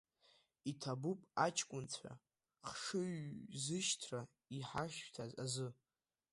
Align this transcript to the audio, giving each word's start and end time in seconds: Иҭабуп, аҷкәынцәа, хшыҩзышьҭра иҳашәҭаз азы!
Иҭабуп, 0.69 1.19
аҷкәынцәа, 1.45 2.11
хшыҩзышьҭра 2.69 4.21
иҳашәҭаз 4.57 5.31
азы! 5.43 5.67